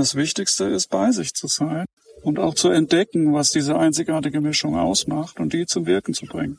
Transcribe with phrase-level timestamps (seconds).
[0.00, 1.84] Das Wichtigste ist, bei sich zu sein
[2.22, 6.58] und auch zu entdecken, was diese einzigartige Mischung ausmacht und die zum Wirken zu bringen.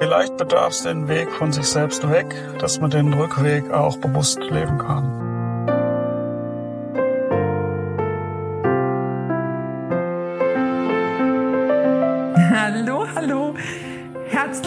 [0.00, 4.40] Vielleicht bedarf es den Weg von sich selbst weg, dass man den Rückweg auch bewusst
[4.40, 5.19] leben kann.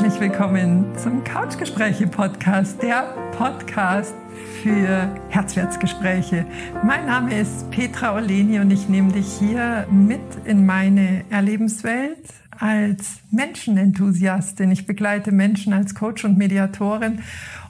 [0.03, 3.03] Herzlich willkommen zum Couchgespräche-Podcast, der
[3.37, 4.13] Podcast
[4.61, 6.45] für Herzwertsgespräche.
[6.83, 12.17] Mein Name ist Petra Oleni und ich nehme dich hier mit in meine Erlebenswelt
[12.59, 14.71] als Menschenenthusiastin.
[14.71, 17.19] Ich begleite Menschen als Coach und Mediatorin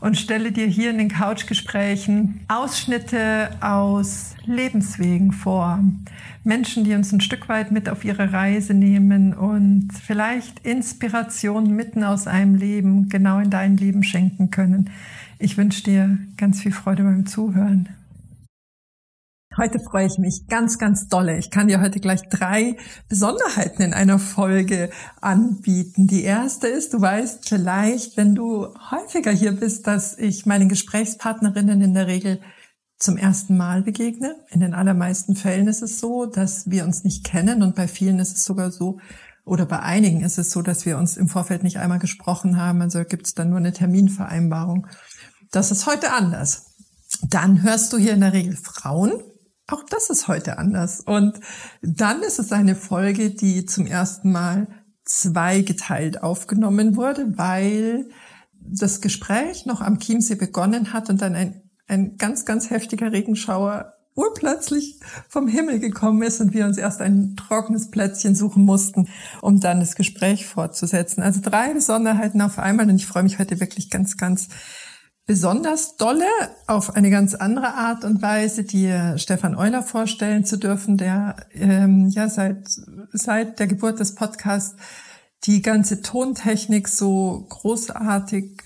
[0.03, 5.79] und stelle dir hier in den Couchgesprächen Ausschnitte aus Lebenswegen vor.
[6.43, 12.03] Menschen, die uns ein Stück weit mit auf ihre Reise nehmen und vielleicht Inspiration mitten
[12.03, 14.89] aus einem Leben genau in dein Leben schenken können.
[15.39, 17.87] Ich wünsche dir ganz viel Freude beim Zuhören.
[19.55, 21.37] Heute freue ich mich ganz, ganz dolle.
[21.37, 22.75] Ich kann dir heute gleich drei
[23.07, 24.89] Besonderheiten in einer Folge
[25.21, 26.07] anbieten.
[26.07, 31.81] Die erste ist, du weißt vielleicht, wenn du häufiger hier bist, dass ich meinen Gesprächspartnerinnen
[31.81, 32.41] in der Regel
[32.97, 34.35] zum ersten Mal begegne.
[34.49, 38.17] In den allermeisten Fällen ist es so, dass wir uns nicht kennen und bei vielen
[38.17, 38.97] ist es sogar so,
[39.45, 42.81] oder bei einigen ist es so, dass wir uns im Vorfeld nicht einmal gesprochen haben.
[42.81, 44.87] Also gibt es dann nur eine Terminvereinbarung.
[45.51, 46.71] Das ist heute anders.
[47.21, 49.11] Dann hörst du hier in der Regel Frauen,
[49.67, 50.99] auch das ist heute anders.
[51.01, 51.39] Und
[51.81, 54.67] dann ist es eine Folge, die zum ersten Mal
[55.05, 58.09] zweigeteilt aufgenommen wurde, weil
[58.59, 63.93] das Gespräch noch am Chiemsee begonnen hat und dann ein, ein ganz, ganz heftiger Regenschauer
[64.15, 69.09] urplötzlich vom Himmel gekommen ist und wir uns erst ein trockenes Plätzchen suchen mussten,
[69.41, 71.23] um dann das Gespräch fortzusetzen.
[71.23, 74.49] Also drei Besonderheiten auf einmal und ich freue mich heute wirklich ganz, ganz
[75.25, 76.27] besonders dolle
[76.67, 82.09] auf eine ganz andere Art und Weise, dir Stefan Euler vorstellen zu dürfen, der ähm,
[82.09, 82.67] ja seit
[83.11, 84.75] seit der Geburt des Podcasts
[85.45, 88.61] die ganze Tontechnik so großartig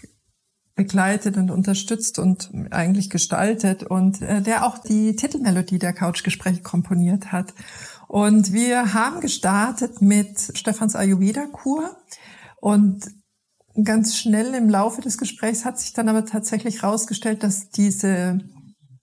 [0.76, 7.32] begleitet und unterstützt und eigentlich gestaltet und äh, der auch die Titelmelodie der Couchgespräche komponiert
[7.32, 7.54] hat.
[8.08, 11.98] Und wir haben gestartet mit Stefans Ayurveda-Kur
[12.62, 13.06] und
[13.84, 18.40] ganz schnell im Laufe des Gesprächs hat sich dann aber tatsächlich herausgestellt, dass diese,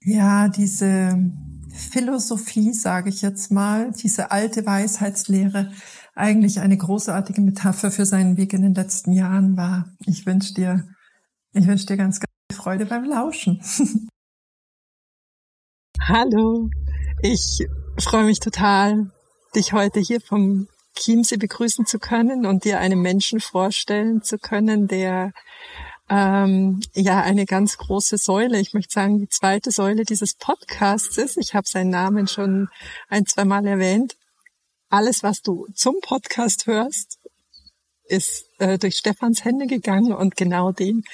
[0.00, 1.32] ja, diese
[1.72, 5.72] Philosophie, sage ich jetzt mal, diese alte Weisheitslehre
[6.14, 9.92] eigentlich eine großartige Metapher für seinen Weg in den letzten Jahren war.
[10.06, 10.88] Ich wünsche dir,
[11.52, 13.60] ich wünsche dir ganz, ganz viel Freude beim Lauschen.
[16.00, 16.68] Hallo,
[17.22, 17.66] ich
[17.98, 19.10] freue mich total,
[19.54, 24.88] dich heute hier vom Chiemsee begrüßen zu können und dir einen Menschen vorstellen zu können,
[24.88, 25.32] der
[26.08, 31.38] ähm, ja eine ganz große Säule, ich möchte sagen die zweite Säule dieses Podcasts ist.
[31.38, 32.68] Ich habe seinen Namen schon
[33.08, 34.16] ein, zwei Mal erwähnt.
[34.90, 37.18] Alles, was du zum Podcast hörst,
[38.06, 41.04] ist äh, durch Stefans Hände gegangen und genau den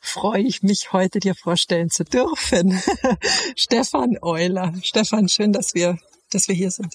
[0.00, 2.80] freue ich mich heute dir vorstellen zu dürfen.
[3.56, 4.72] Stefan Euler.
[4.82, 5.98] Stefan, schön, dass wir,
[6.30, 6.94] dass wir hier sind.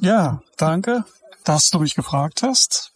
[0.00, 1.04] Ja, danke
[1.44, 2.92] dass du mich gefragt hast,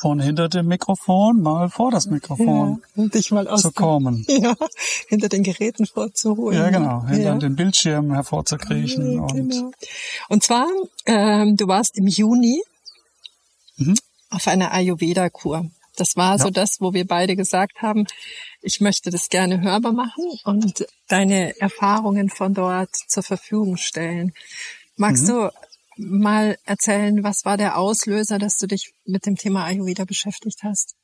[0.00, 4.24] von hinter dem Mikrofon mal vor das Mikrofon ja, dich mal aus zu kommen.
[4.28, 4.54] Ja,
[5.08, 6.58] hinter den Geräten vorzuholen.
[6.58, 7.34] Ja, genau, hinter ja.
[7.36, 9.16] den Bildschirm hervorzukriechen.
[9.16, 9.34] Ja, genau.
[9.34, 9.74] und,
[10.30, 10.66] und zwar,
[11.04, 12.62] ähm, du warst im Juni
[13.76, 13.96] mhm.
[14.30, 15.66] auf einer Ayurveda-Kur.
[15.96, 18.06] Das war so das, wo wir beide gesagt haben,
[18.62, 24.32] ich möchte das gerne hörbar machen und deine Erfahrungen von dort zur Verfügung stellen.
[24.96, 25.28] Magst mhm.
[25.28, 25.52] du
[26.00, 30.94] mal erzählen, was war der Auslöser, dass du dich mit dem Thema Ayurveda beschäftigt hast?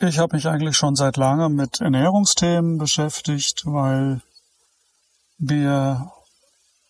[0.00, 4.20] Ich habe mich eigentlich schon seit langem mit Ernährungsthemen beschäftigt, weil
[5.38, 6.10] mir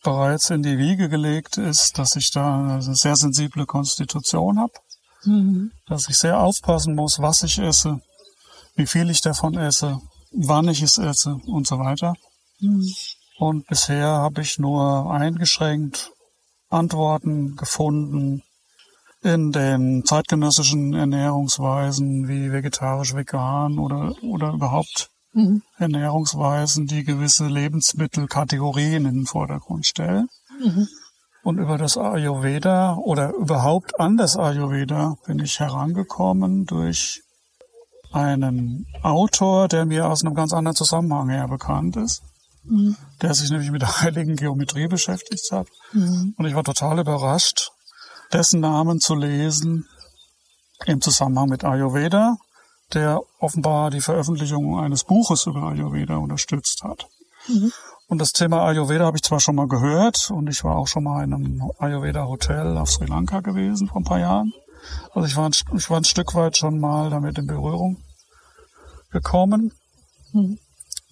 [0.03, 4.73] bereits in die Wiege gelegt ist, dass ich da eine sehr sensible Konstitution habe,
[5.25, 5.73] mhm.
[5.87, 8.01] dass ich sehr aufpassen muss, was ich esse,
[8.77, 10.01] wie viel ich davon esse,
[10.33, 12.15] wann ich es esse und so weiter.
[12.61, 12.91] Mhm.
[13.39, 16.13] Und bisher habe ich nur eingeschränkt
[16.73, 18.43] Antworten gefunden
[19.23, 25.63] in den zeitgenössischen Ernährungsweisen wie vegetarisch, vegan oder, oder überhaupt mhm.
[25.79, 30.29] Ernährungsweisen, die gewisse Lebensmittelkategorien in den Vordergrund stellen.
[30.61, 30.89] Mhm.
[31.45, 37.23] Und über das Ayurveda oder überhaupt an das Ayurveda bin ich herangekommen durch
[38.13, 42.23] einen Autor, der mir aus einem ganz anderen Zusammenhang her bekannt ist
[42.65, 42.97] mhm.
[43.23, 45.69] Der sich nämlich mit der heiligen Geometrie beschäftigt hat.
[45.93, 46.35] Mhm.
[46.37, 47.71] Und ich war total überrascht,
[48.33, 49.87] dessen Namen zu lesen
[50.87, 52.37] im Zusammenhang mit Ayurveda,
[52.93, 57.07] der offenbar die Veröffentlichung eines Buches über Ayurveda unterstützt hat.
[57.49, 57.73] Mhm.
[58.09, 61.05] Und das Thema Ayurveda habe ich zwar schon mal gehört und ich war auch schon
[61.05, 64.53] mal in einem Ayurveda-Hotel auf Sri Lanka gewesen vor ein paar Jahren.
[65.15, 68.03] Also ich war, ein, ich war ein Stück weit schon mal damit in Berührung
[69.11, 69.73] gekommen.
[70.33, 70.59] Mhm.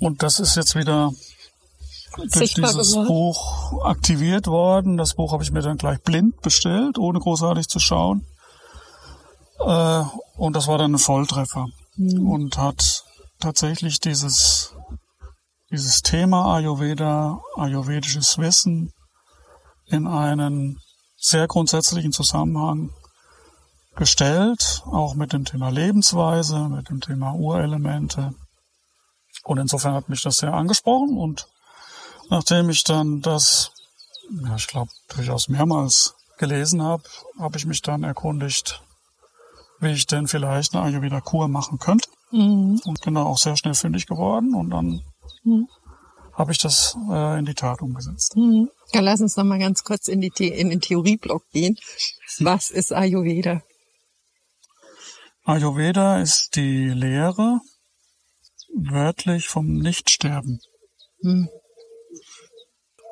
[0.01, 1.13] Und das ist jetzt wieder
[2.17, 3.07] durch dieses geworden.
[3.07, 4.97] Buch aktiviert worden.
[4.97, 8.27] Das Buch habe ich mir dann gleich blind bestellt, ohne großartig zu schauen.
[9.61, 10.03] Äh,
[10.37, 11.67] und das war dann ein Volltreffer.
[11.97, 12.29] Mhm.
[12.29, 13.05] Und hat
[13.39, 14.75] tatsächlich dieses,
[15.71, 18.93] dieses Thema Ayurveda, ayurvedisches Wissen
[19.87, 20.79] in einen
[21.17, 22.91] sehr grundsätzlichen Zusammenhang
[23.97, 28.35] gestellt, auch mit dem Thema Lebensweise, mit dem Thema Urelemente.
[29.45, 31.49] Und insofern hat mich das sehr angesprochen und
[32.31, 33.73] nachdem ich dann das,
[34.31, 37.03] ja, ich glaube, durchaus mehrmals gelesen habe,
[37.39, 38.83] habe ich mich dann erkundigt,
[39.81, 42.09] wie ich denn vielleicht eine Ayurveda-Kur machen könnte.
[42.31, 42.81] Mhm.
[42.85, 45.03] Und bin da auch sehr schnell fündig geworden und dann
[45.43, 45.69] mhm.
[46.33, 48.37] habe ich das äh, in die Tat umgesetzt.
[48.37, 48.71] Mhm.
[48.93, 51.77] Ja, lass uns noch mal ganz kurz in, die in den Theorieblock gehen.
[52.39, 53.63] Was ist Ayurveda?
[55.45, 57.61] Ayurveda ist die Lehre
[58.75, 60.61] wörtlich vom Nichtsterben.
[61.23, 61.49] Hm.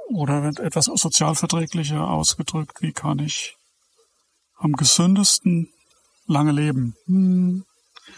[0.08, 3.56] Oder wird etwas sozialverträglicher ausgedrückt, wie kann ich
[4.56, 5.68] am gesündesten
[6.26, 6.96] lange leben?
[7.06, 7.64] Hm.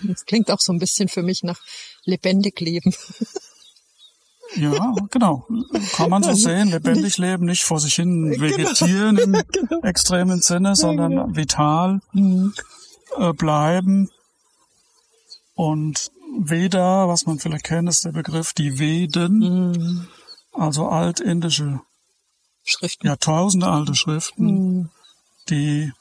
[0.03, 1.61] Das klingt auch so ein bisschen für mich nach
[2.05, 2.95] lebendig leben.
[4.57, 5.47] Ja, genau.
[5.93, 6.71] Kann man so sehen.
[6.71, 8.43] Lebendig leben, nicht vor sich hin genau.
[8.43, 9.83] vegetieren im genau.
[9.83, 11.37] extremen Sinne, sondern genau.
[11.37, 12.01] vital.
[12.13, 12.53] Mhm
[13.17, 14.11] äh, bleiben.
[15.55, 20.09] Und Veda, was man vielleicht kennt, ist der Begriff die Veden, mhm.
[20.53, 21.81] Also altindische
[22.63, 24.91] Schriften, Jahrtausende alte Schriften, mhm.
[25.49, 25.93] die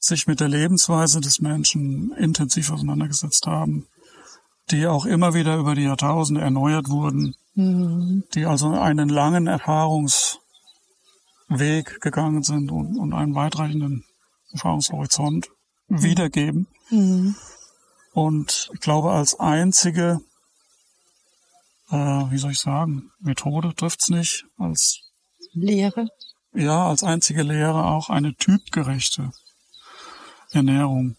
[0.00, 3.86] sich mit der Lebensweise des Menschen intensiv auseinandergesetzt haben,
[4.70, 8.24] die auch immer wieder über die Jahrtausende erneuert wurden, mhm.
[8.34, 10.40] die also einen langen Erfahrungsweg
[12.00, 14.04] gegangen sind und, und einen weitreichenden
[14.52, 15.48] Erfahrungshorizont
[15.88, 16.66] wiedergeben.
[16.90, 17.36] Mhm.
[18.12, 20.20] Und ich glaube, als einzige,
[21.90, 25.00] äh, wie soll ich sagen, Methode trifft's nicht, als
[25.52, 26.08] Lehre.
[26.54, 29.32] Ja, als einzige Lehre auch eine typgerechte
[30.52, 31.16] Ernährung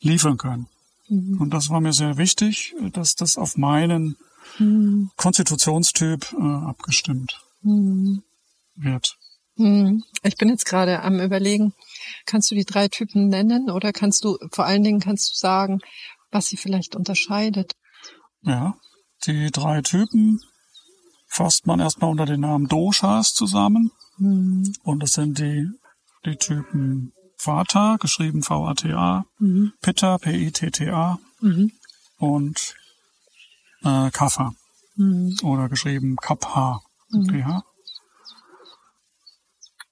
[0.00, 0.68] liefern können.
[1.08, 1.40] Mhm.
[1.40, 4.16] Und das war mir sehr wichtig, dass das auf meinen
[4.58, 5.10] mhm.
[5.16, 8.22] Konstitutionstyp äh, abgestimmt mhm.
[8.74, 9.16] wird.
[9.56, 10.04] Mhm.
[10.22, 11.74] Ich bin jetzt gerade am überlegen,
[12.26, 15.80] kannst du die drei Typen nennen oder kannst du, vor allen Dingen kannst du sagen,
[16.30, 17.74] was sie vielleicht unterscheidet?
[18.42, 18.76] Ja,
[19.26, 20.40] die drei Typen
[21.26, 23.92] fasst man erstmal unter den Namen Doshas zusammen.
[24.16, 24.74] Mhm.
[24.82, 25.68] Und das sind die,
[26.24, 27.12] die Typen
[27.42, 29.72] Vata, geschrieben V-A-T-A, mhm.
[29.80, 31.72] Pitta, P-I-T-T-A mhm.
[32.16, 32.74] und
[33.84, 34.54] äh, Kapha,
[34.96, 35.36] mhm.
[35.42, 37.62] oder geschrieben Kapha, P-H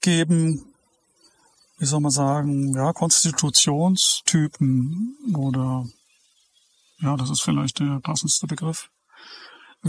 [0.06, 0.64] geben,
[1.78, 5.84] wie soll man sagen, ja, Konstitutionstypen oder
[7.00, 8.88] ja, das ist vielleicht der passendste Begriff,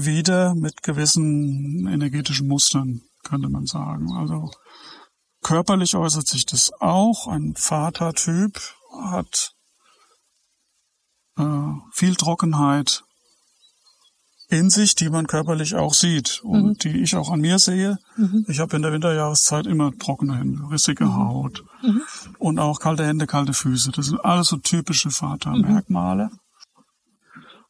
[0.06, 4.12] wieder mit gewissen energetischen Mustern, könnte man sagen.
[4.14, 4.52] Also
[5.42, 7.28] körperlich äußert sich das auch.
[7.28, 8.60] Ein Vatertyp
[9.02, 9.54] hat
[11.38, 13.04] äh, viel Trockenheit,
[14.50, 16.78] in sich, die man körperlich auch sieht und mhm.
[16.78, 17.98] die ich auch an mir sehe.
[18.16, 18.46] Mhm.
[18.48, 21.16] Ich habe in der Winterjahreszeit immer trockene Hände, rissige mhm.
[21.16, 22.02] Haut mhm.
[22.40, 23.92] und auch kalte Hände, kalte Füße.
[23.92, 26.26] Das sind alles so typische Vatermerkmale.
[26.26, 26.40] Mhm.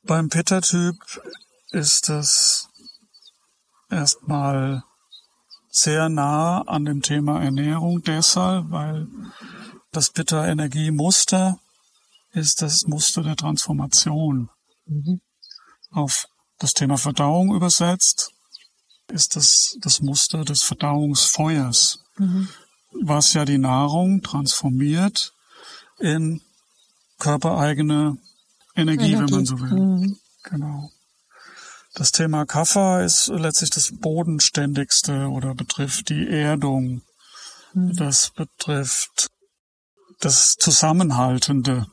[0.03, 0.95] Beim Pitta-Typ
[1.71, 2.69] ist es
[3.89, 4.83] erstmal
[5.69, 9.07] sehr nah an dem Thema Ernährung deshalb, weil
[9.91, 11.59] das Pitta-Energiemuster
[12.31, 14.49] ist das Muster der Transformation.
[14.85, 15.21] Mhm.
[15.91, 16.27] Auf
[16.59, 18.31] das Thema Verdauung übersetzt,
[19.07, 22.49] ist das das Muster des Verdauungsfeuers, mhm.
[23.03, 25.33] was ja die Nahrung transformiert
[25.99, 26.41] in
[27.19, 28.17] körpereigene
[28.75, 29.17] Energie, Energie.
[29.17, 29.71] wenn man so will.
[29.71, 30.19] Mhm.
[30.43, 30.91] Genau.
[31.97, 37.01] Das Thema Kaffer ist letztlich das bodenständigste oder betrifft die Erdung.
[37.73, 37.95] Mhm.
[37.95, 39.31] Das betrifft
[40.19, 41.87] das Zusammenhaltende.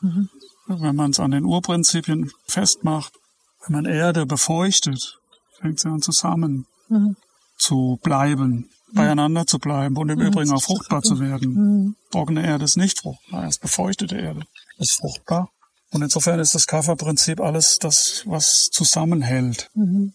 [0.00, 0.28] Mhm.
[0.68, 3.12] Wenn man es an den Urprinzipien festmacht,
[3.66, 5.18] wenn man Erde befeuchtet,
[5.60, 7.16] fängt sie an zusammen mhm.
[7.58, 8.94] zu bleiben, mhm.
[8.94, 10.26] beieinander zu bleiben und im mhm.
[10.26, 11.96] Übrigen auch fruchtbar zu werden.
[12.12, 14.44] Trockene Erde ist nicht fruchtbar, erst befeuchtete Erde
[14.78, 15.50] ist fruchtbar.
[15.90, 19.70] Und insofern ist das Kafferprinzip alles das, was zusammenhält.
[19.74, 20.12] Mhm.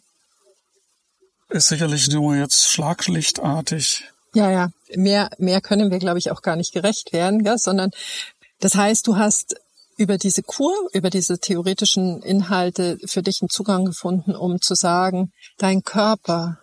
[1.50, 4.03] Ist sicherlich nur jetzt schlaglichtartig
[4.34, 4.70] ja, ja.
[4.96, 7.58] mehr, mehr können wir, glaube ich, auch gar nicht gerecht werden, gell?
[7.58, 7.92] sondern
[8.60, 9.56] das heißt, du hast
[9.96, 15.32] über diese Kur, über diese theoretischen Inhalte für dich einen Zugang gefunden, um zu sagen,
[15.60, 16.58] dein Körper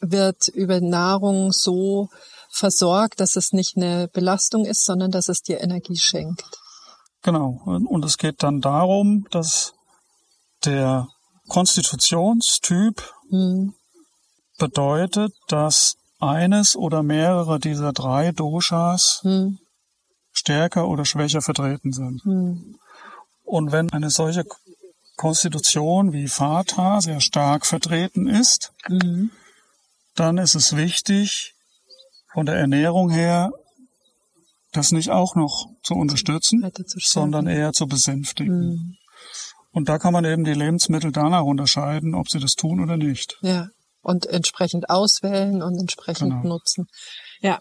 [0.00, 2.08] wird über Nahrung so
[2.50, 6.44] versorgt, dass es nicht eine Belastung ist, sondern dass es dir Energie schenkt.
[7.22, 7.60] Genau.
[7.64, 9.74] Und es geht dann darum, dass
[10.64, 11.08] der
[11.48, 13.74] Konstitutionstyp hm.
[14.58, 19.58] bedeutet, dass eines oder mehrere dieser drei Doshas hm.
[20.32, 22.22] stärker oder schwächer vertreten sind.
[22.24, 22.78] Hm.
[23.44, 24.44] Und wenn eine solche
[25.16, 29.30] Konstitution wie Vata sehr stark vertreten ist, mhm.
[30.14, 31.54] dann ist es wichtig,
[32.32, 33.52] von der Ernährung her
[34.72, 38.68] das nicht auch noch zu unterstützen, sondern eher zu besänftigen.
[38.68, 38.96] Mhm.
[39.72, 43.38] Und da kann man eben die Lebensmittel danach unterscheiden, ob sie das tun oder nicht.
[43.42, 43.68] Ja.
[44.02, 46.54] Und entsprechend auswählen und entsprechend genau.
[46.54, 46.86] nutzen.
[47.40, 47.58] Ja.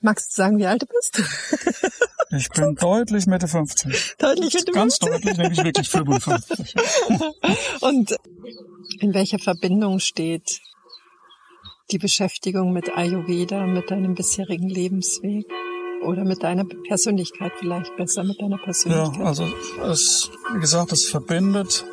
[0.00, 1.22] Magst du sagen, wie alt du bist?
[2.36, 4.16] Ich bin deutlich Mitte 50.
[4.18, 4.74] Deutlich Mitte 50?
[4.74, 6.74] Ganz deutlich, nämlich wirklich 55.
[7.80, 8.16] und
[8.98, 10.60] in welcher Verbindung steht
[11.92, 15.46] die Beschäftigung mit Ayurveda, mit deinem bisherigen Lebensweg?
[16.04, 19.18] Oder mit deiner Persönlichkeit vielleicht besser, mit deiner Persönlichkeit?
[19.18, 19.46] Ja, also
[19.90, 21.84] es, wie gesagt, es verbindet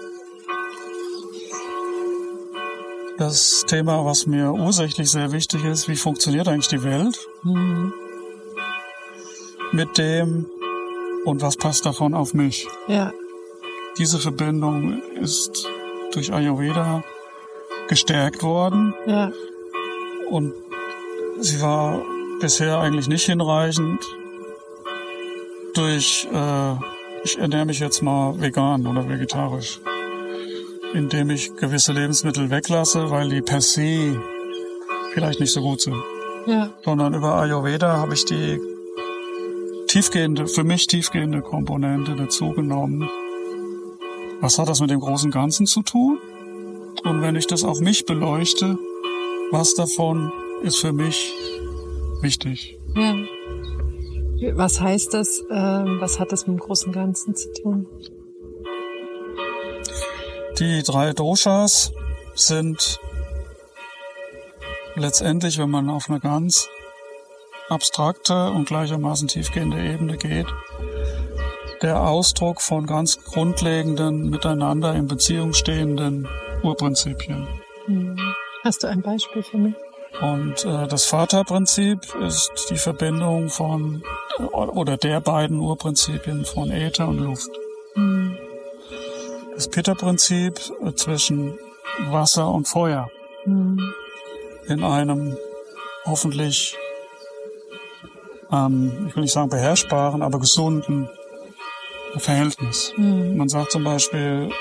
[3.17, 7.27] das Thema, was mir ursächlich sehr wichtig ist, wie funktioniert eigentlich die Welt?
[7.43, 7.93] Mhm.
[9.71, 10.47] Mit dem
[11.25, 12.67] und was passt davon auf mich?
[12.87, 13.13] Ja.
[13.97, 15.67] Diese Verbindung ist
[16.13, 17.03] durch Ayurveda
[17.87, 18.95] gestärkt worden.
[19.05, 19.31] Ja.
[20.29, 20.53] Und
[21.39, 22.03] sie war
[22.41, 24.03] bisher eigentlich nicht hinreichend
[25.73, 26.73] durch, äh,
[27.23, 29.79] ich ernähre mich jetzt mal vegan oder vegetarisch,
[30.93, 34.19] indem ich gewisse Lebensmittel weglasse, weil die per se
[35.13, 36.01] vielleicht nicht so gut sind.
[36.47, 36.71] Ja.
[36.83, 38.59] Sondern über Ayurveda habe ich die
[39.87, 43.09] tiefgehende, für mich tiefgehende Komponente dazu genommen.
[44.39, 46.17] Was hat das mit dem großen Ganzen zu tun?
[47.03, 48.77] Und wenn ich das auf mich beleuchte,
[49.51, 50.31] was davon
[50.63, 51.33] ist für mich
[52.21, 52.77] wichtig.
[52.95, 53.15] Ja.
[54.55, 55.43] Was heißt das?
[55.51, 57.87] Ähm, was hat das mit dem großen Ganzen zu tun?
[60.57, 61.91] Die drei Doshas
[62.35, 62.99] sind
[64.95, 66.69] letztendlich, wenn man auf eine ganz
[67.69, 70.47] abstrakte und gleichermaßen tiefgehende Ebene geht,
[71.81, 76.27] der Ausdruck von ganz grundlegenden, miteinander in Beziehung stehenden
[76.63, 77.47] Urprinzipien.
[77.85, 78.17] Hm.
[78.63, 79.75] Hast du ein Beispiel für mich?
[80.21, 84.03] Und äh, das Vaterprinzip ist die Verbindung von
[84.53, 87.49] oder der beiden Urprinzipien von Äther und Luft.
[87.95, 88.37] Mhm.
[89.55, 91.57] Das Pitta-Prinzip äh, zwischen
[92.09, 93.09] Wasser und Feuer
[93.45, 93.93] mhm.
[94.67, 95.35] in einem
[96.05, 96.77] hoffentlich,
[98.51, 101.09] ähm, ich will nicht sagen beherrschbaren, aber gesunden
[102.17, 102.93] Verhältnis.
[102.95, 103.37] Mhm.
[103.37, 104.51] Man sagt zum Beispiel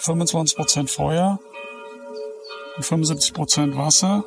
[0.00, 1.38] 25% Feuer
[2.80, 4.24] 75 Prozent Wasser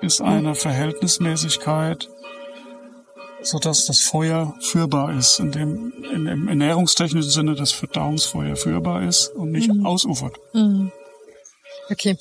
[0.00, 2.08] ist eine Verhältnismäßigkeit,
[3.42, 9.02] so dass das Feuer führbar ist, in dem in, im ernährungstechnischen Sinne das Verdauungsfeuer führbar
[9.02, 9.86] ist und nicht mhm.
[9.86, 10.36] ausufert.
[10.52, 10.92] Mhm.
[11.90, 12.16] Okay.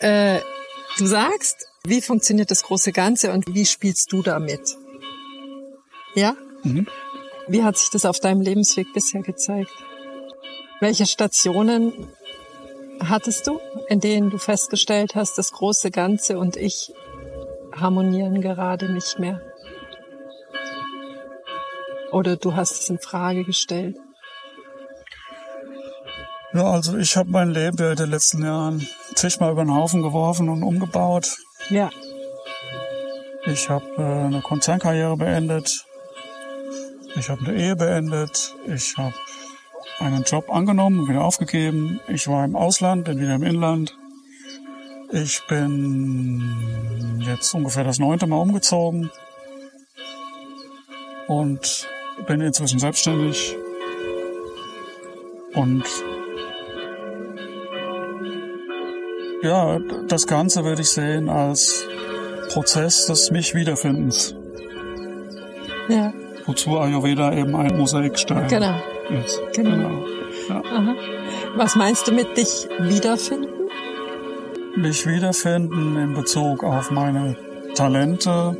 [0.00, 0.40] Äh,
[0.98, 4.76] du sagst, wie funktioniert das große Ganze und wie spielst du damit?
[6.14, 6.36] Ja?
[6.62, 6.86] Mhm.
[7.46, 9.70] Wie hat sich das auf deinem Lebensweg bisher gezeigt?
[10.80, 11.92] Welche Stationen
[13.00, 16.92] hattest du, in denen du festgestellt hast, das große Ganze und ich
[17.74, 19.40] harmonieren gerade nicht mehr?
[22.12, 23.96] Oder du hast es in Frage gestellt?
[26.52, 28.86] Ja, also ich habe mein Leben in den letzten Jahren
[29.16, 31.36] zigmal über den Haufen geworfen und umgebaut.
[31.68, 31.90] Ja.
[33.46, 35.84] Ich habe äh, eine Konzernkarriere beendet.
[37.16, 38.54] Ich habe eine Ehe beendet.
[38.68, 39.14] Ich habe
[39.98, 42.00] einen Job angenommen und wieder aufgegeben.
[42.08, 43.96] Ich war im Ausland, bin wieder im Inland.
[45.12, 49.10] Ich bin jetzt ungefähr das neunte Mal umgezogen
[51.28, 51.88] und
[52.26, 53.56] bin inzwischen selbstständig
[55.54, 55.84] und
[59.42, 61.84] ja, das Ganze würde ich sehen als
[62.52, 64.34] Prozess des mich Wiederfindens.
[65.88, 66.12] Ja.
[66.46, 69.22] Wozu Ayurveda eben ein Mosaikstein genau Genau.
[69.54, 70.04] genau.
[70.48, 70.62] Ja.
[71.56, 73.48] Was meinst du mit dich wiederfinden?
[74.76, 77.36] Mich wiederfinden in Bezug auf meine
[77.74, 78.56] Talente,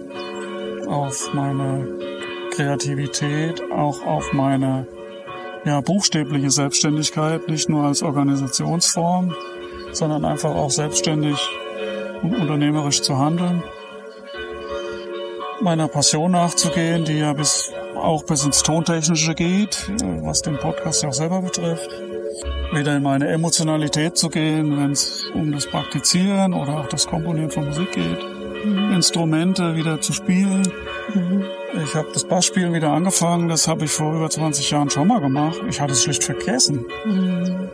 [0.87, 1.89] auf meine
[2.53, 4.87] Kreativität, auch auf meine
[5.65, 9.35] ja, buchstäbliche Selbstständigkeit, nicht nur als Organisationsform,
[9.93, 11.39] sondern einfach auch selbstständig
[12.23, 13.63] und unternehmerisch zu handeln,
[15.61, 17.73] meiner Passion nachzugehen, die ja bis
[18.05, 19.89] auch bis ins Tontechnische geht,
[20.23, 21.89] was den Podcast ja auch selber betrifft.
[22.73, 27.51] Wieder in meine Emotionalität zu gehen, wenn es um das Praktizieren oder auch das Komponieren
[27.51, 28.19] von Musik geht.
[28.65, 28.95] Mhm.
[28.95, 30.67] Instrumente wieder zu spielen.
[31.13, 31.45] Mhm.
[31.85, 35.21] Ich habe das Bassspielen wieder angefangen, das habe ich vor über 20 Jahren schon mal
[35.21, 35.61] gemacht.
[35.69, 36.87] Ich hatte es schlicht vergessen.
[37.05, 37.69] Mhm.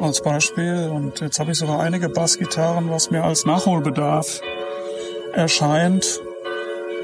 [0.00, 0.90] Als Beispiel.
[0.92, 4.40] Und jetzt habe ich sogar einige Bassgitarren, was mir als Nachholbedarf
[5.34, 6.20] erscheint.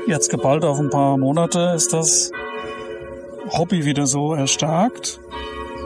[0.06, 2.30] Jetzt geballt auf ein paar Monate ist das
[3.48, 5.18] Hobby wieder so erstarkt.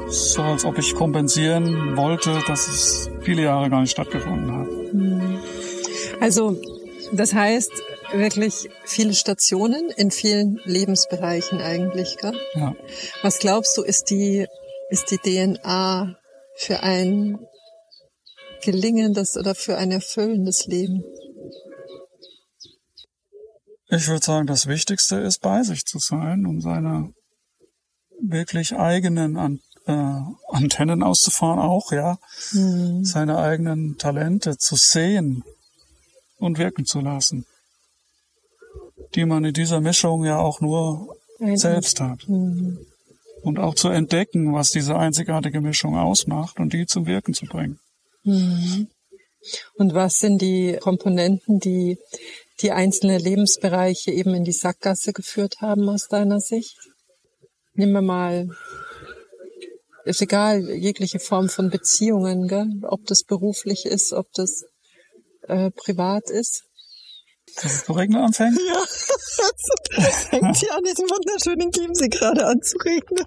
[0.08, 4.66] So als ob ich kompensieren wollte, dass es viele Jahre gar nicht stattgefunden hat.
[4.66, 5.38] Hm.
[6.20, 6.60] Also,
[7.12, 7.72] das heißt
[8.12, 12.38] wirklich viele Stationen in vielen Lebensbereichen eigentlich, gell?
[12.54, 12.74] Ja.
[13.22, 14.46] Was glaubst du, ist die,
[14.90, 16.16] ist die DNA
[16.56, 17.38] für ein
[18.62, 21.04] gelingendes oder für ein erfüllendes Leben?
[23.90, 27.12] Ich würde sagen, das Wichtigste ist, bei sich zu sein, um seine
[28.20, 32.18] wirklich eigenen An äh, Antennen auszufahren, auch, ja.
[32.52, 33.04] Mhm.
[33.04, 35.42] Seine eigenen Talente zu sehen
[36.38, 37.46] und wirken zu lassen.
[39.14, 41.60] Die man in dieser Mischung ja auch nur Eigentlich.
[41.60, 42.28] selbst hat.
[42.28, 42.78] Mhm.
[43.42, 47.80] Und auch zu entdecken, was diese einzigartige Mischung ausmacht und die zum Wirken zu bringen.
[48.22, 48.88] Mhm.
[49.74, 51.98] Und was sind die Komponenten, die
[52.62, 56.76] die einzelne Lebensbereiche eben in die Sackgasse geführt haben aus deiner Sicht?
[57.74, 58.48] Nehmen wir mal,
[60.04, 62.68] ist egal, jegliche Form von Beziehungen, gell?
[62.82, 64.64] ob das beruflich ist, ob das
[65.42, 66.64] äh, privat ist.
[67.56, 68.58] Dass es regnen anfängt?
[68.58, 73.24] Ja, es fängt hier an diesem wunderschönen Chiemsee gerade an zu regnen.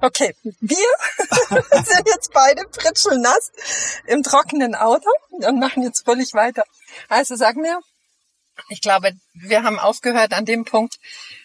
[0.00, 0.52] Okay, wir
[1.84, 3.52] sind jetzt beide pritschelnass
[4.06, 6.64] im trockenen Auto und machen jetzt völlig weiter.
[7.08, 7.80] Also sag mir,
[8.68, 10.98] ich glaube, wir haben aufgehört an dem Punkt,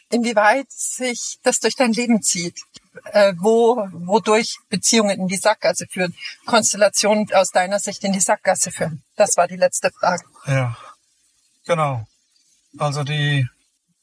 [0.10, 2.62] inwieweit sich das durch dein Leben zieht,
[3.06, 8.72] äh, wo, wodurch Beziehungen in die Sackgasse führen, Konstellationen aus deiner Sicht in die Sackgasse
[8.72, 9.04] führen.
[9.16, 10.24] Das war die letzte Frage.
[10.46, 10.78] Ja,
[11.66, 12.06] genau.
[12.78, 13.48] Also die,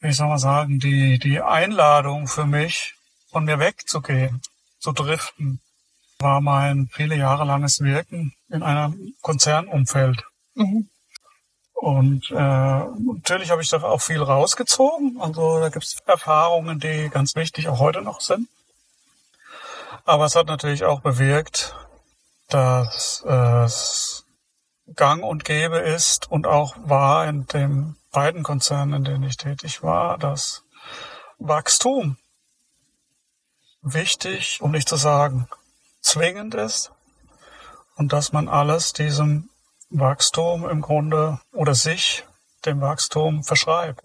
[0.00, 2.94] wie soll man sagen, die, die Einladung für mich,
[3.30, 4.40] von mir wegzugehen,
[4.78, 5.61] zu driften,
[6.18, 10.24] war mein viele Jahre langes Wirken in einem Konzernumfeld.
[10.54, 10.88] Mhm.
[11.76, 15.18] Und äh, natürlich habe ich da auch viel rausgezogen.
[15.20, 18.48] Also da gibt es Erfahrungen, die ganz wichtig auch heute noch sind.
[20.06, 21.76] Aber es hat natürlich auch bewirkt,
[22.48, 24.24] dass es
[24.94, 29.82] gang und gäbe ist und auch war in den beiden Konzernen, in denen ich tätig
[29.82, 30.62] war, dass
[31.38, 32.16] Wachstum
[33.82, 35.48] wichtig, um nicht zu sagen
[36.00, 36.92] zwingend ist
[37.96, 39.50] und dass man alles diesem
[39.90, 42.25] Wachstum im Grunde oder sich
[42.64, 44.03] dem Wachstum verschreibt.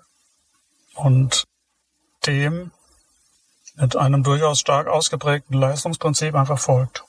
[0.96, 1.46] Und
[2.26, 2.72] dem
[3.76, 7.06] mit einem durchaus stark ausgeprägten Leistungsprinzip einfach folgt.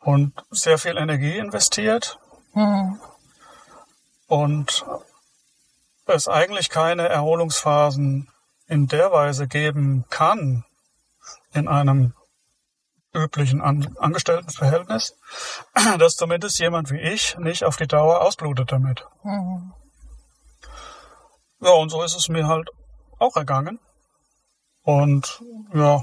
[0.00, 2.18] Und sehr viel Energie investiert.
[2.54, 3.00] Mhm.
[4.26, 4.84] und
[6.06, 8.28] es eigentlich keine Erholungsphasen
[8.66, 10.64] in der Weise geben kann
[11.52, 12.14] in einem
[13.14, 15.16] üblichen An Angestelltenverhältnis,
[15.98, 19.04] dass zumindest jemand wie ich nicht auf die Dauer ausblutet damit.
[19.22, 19.72] Mhm.
[21.60, 22.70] Ja, und so ist es mir halt
[23.18, 23.78] auch ergangen.
[24.82, 26.02] Und ja,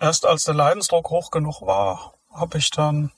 [0.00, 3.12] erst als der Leidensdruck hoch genug war, habe ich dann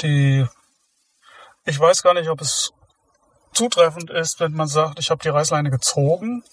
[0.00, 0.46] die,
[1.64, 2.72] ich weiß gar nicht, ob es
[3.52, 6.44] zutreffend ist, wenn man sagt, ich habe die Reißleine gezogen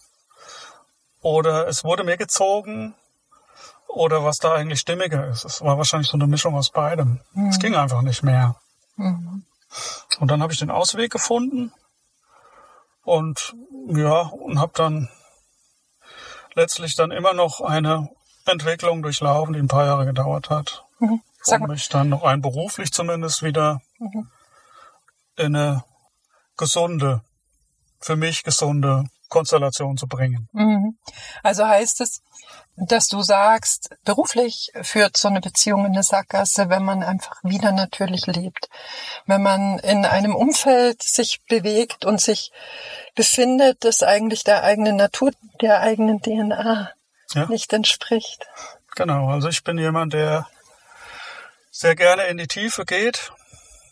[1.21, 2.95] oder es wurde mir gezogen
[3.89, 5.43] oder was da eigentlich stimmiger ist.
[5.45, 7.19] Es war wahrscheinlich so eine Mischung aus beidem.
[7.33, 7.49] Mhm.
[7.49, 8.55] Es ging einfach nicht mehr.
[8.95, 9.43] Mhm.
[10.19, 11.73] Und dann habe ich den Ausweg gefunden
[13.03, 13.55] und
[13.87, 15.09] ja, und habe dann
[16.53, 18.09] letztlich dann immer noch eine
[18.45, 20.85] Entwicklung durchlaufen, die ein paar Jahre gedauert hat.
[20.99, 21.21] Mhm.
[21.41, 24.29] Sag und mich dann noch ein beruflich zumindest wieder mhm.
[25.35, 25.83] in eine
[26.57, 27.21] gesunde,
[27.99, 30.49] für mich gesunde Konstellation zu bringen.
[30.51, 30.97] Mhm.
[31.43, 32.21] Also heißt es,
[32.75, 37.71] dass du sagst, beruflich führt so eine Beziehung in eine Sackgasse, wenn man einfach wieder
[37.71, 38.69] natürlich lebt.
[39.25, 42.51] Wenn man in einem Umfeld sich bewegt und sich
[43.15, 46.91] befindet, das eigentlich der eigenen Natur, der eigenen DNA
[47.33, 47.45] ja.
[47.47, 48.47] nicht entspricht.
[48.95, 50.47] Genau, also ich bin jemand, der
[51.71, 53.31] sehr gerne in die Tiefe geht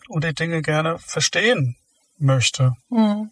[0.07, 1.77] und die Dinge gerne verstehen
[2.17, 2.73] möchte.
[2.89, 3.31] Mhm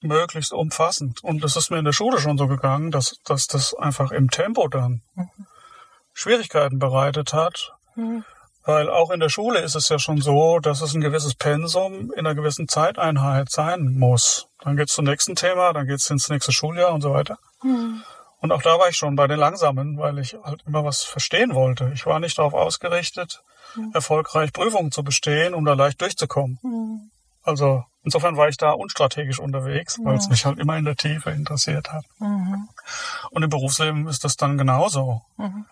[0.00, 1.22] möglichst umfassend.
[1.22, 4.30] Und das ist mir in der Schule schon so gegangen, dass, dass das einfach im
[4.30, 5.28] Tempo dann mhm.
[6.12, 8.24] Schwierigkeiten bereitet hat, mhm.
[8.64, 12.12] Weil auch in der Schule ist es ja schon so, dass es ein gewisses Pensum
[12.12, 14.46] in einer gewissen Zeiteinheit sein muss.
[14.60, 17.38] Dann geht's zum nächsten Thema, dann geht's ins nächste Schuljahr und so weiter.
[17.62, 18.02] Mhm.
[18.40, 21.54] Und auch da war ich schon bei den Langsamen, weil ich halt immer was verstehen
[21.54, 21.90] wollte.
[21.94, 23.42] Ich war nicht darauf ausgerichtet,
[23.74, 23.92] mhm.
[23.94, 26.58] erfolgreich Prüfungen zu bestehen, um da leicht durchzukommen.
[26.62, 27.10] Mhm.
[27.42, 31.30] Also insofern war ich da unstrategisch unterwegs, weil es mich halt immer in der Tiefe
[31.30, 32.04] interessiert hat.
[32.18, 32.68] Mhm.
[33.30, 35.22] Und im Berufsleben ist das dann genauso.
[35.36, 35.66] Mhm.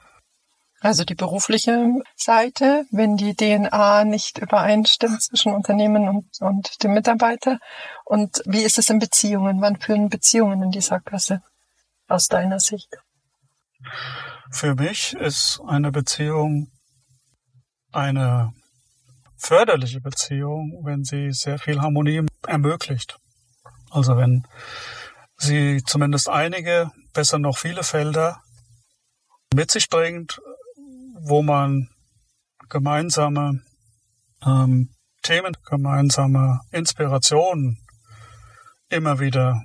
[0.80, 7.58] Also die berufliche Seite, wenn die DNA nicht übereinstimmt zwischen Unternehmen und, und dem Mitarbeiter.
[8.04, 9.60] Und wie ist es in Beziehungen?
[9.60, 11.42] Wann führen Beziehungen in die Sackgasse
[12.06, 12.96] aus deiner Sicht?
[14.52, 16.70] Für mich ist eine Beziehung
[17.90, 18.52] eine
[19.38, 23.18] förderliche Beziehung, wenn sie sehr viel Harmonie ermöglicht.
[23.90, 24.46] Also wenn
[25.37, 28.42] sie zumindest einige, besser noch viele Felder
[29.55, 30.40] mit sich bringt,
[31.20, 31.88] wo man
[32.68, 33.62] gemeinsame
[34.44, 34.90] ähm,
[35.22, 37.79] Themen, gemeinsame Inspirationen
[38.88, 39.64] immer wieder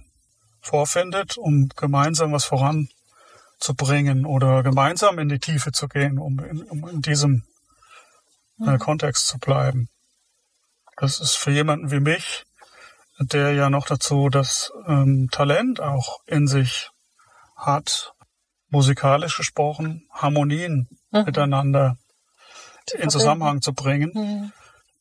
[0.62, 6.88] vorfindet, um gemeinsam was voranzubringen oder gemeinsam in die Tiefe zu gehen, um in, um
[6.88, 7.44] in diesem
[8.58, 8.80] mhm.
[8.80, 9.90] Kontext zu bleiben.
[10.98, 12.46] Das ist für jemanden wie mich,
[13.20, 16.90] der ja noch dazu das ähm, Talent auch in sich
[17.56, 18.14] hat,
[18.70, 21.24] musikalisch gesprochen, Harmonien mhm.
[21.26, 21.98] miteinander
[22.98, 24.12] in Zusammenhang zu bringen.
[24.14, 24.52] Mhm.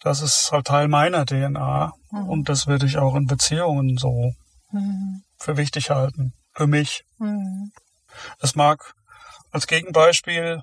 [0.00, 2.28] Das ist halt Teil meiner DNA mhm.
[2.28, 4.34] und das würde ich auch in Beziehungen so
[4.70, 5.22] mhm.
[5.38, 6.34] für wichtig halten.
[6.52, 7.04] Für mich.
[7.18, 7.72] Mhm.
[8.40, 8.94] Es mag
[9.50, 10.62] als Gegenbeispiel